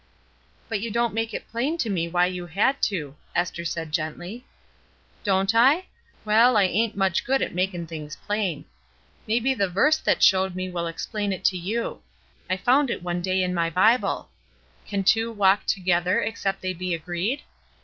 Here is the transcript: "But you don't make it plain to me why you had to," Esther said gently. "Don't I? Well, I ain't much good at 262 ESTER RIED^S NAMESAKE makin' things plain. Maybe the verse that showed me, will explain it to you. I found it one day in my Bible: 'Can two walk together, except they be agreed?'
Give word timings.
"But 0.67 0.79
you 0.79 0.89
don't 0.89 1.13
make 1.13 1.31
it 1.31 1.47
plain 1.47 1.77
to 1.77 1.87
me 1.87 2.07
why 2.07 2.25
you 2.25 2.47
had 2.47 2.81
to," 2.89 3.15
Esther 3.35 3.63
said 3.63 3.91
gently. 3.91 4.45
"Don't 5.23 5.53
I? 5.53 5.85
Well, 6.25 6.57
I 6.57 6.63
ain't 6.63 6.95
much 6.97 7.23
good 7.23 7.39
at 7.43 7.49
262 7.51 7.63
ESTER 7.63 7.75
RIED^S 7.75 7.75
NAMESAKE 7.75 7.87
makin' 7.87 7.87
things 7.87 8.25
plain. 8.27 8.65
Maybe 9.27 9.53
the 9.53 9.69
verse 9.69 9.99
that 9.99 10.23
showed 10.23 10.55
me, 10.55 10.71
will 10.71 10.87
explain 10.87 11.31
it 11.31 11.43
to 11.45 11.55
you. 11.55 12.01
I 12.49 12.57
found 12.57 12.89
it 12.89 13.03
one 13.03 13.21
day 13.21 13.43
in 13.43 13.53
my 13.53 13.69
Bible: 13.69 14.29
'Can 14.87 15.03
two 15.03 15.31
walk 15.31 15.67
together, 15.67 16.19
except 16.19 16.61
they 16.63 16.73
be 16.73 16.95
agreed?' 16.95 17.43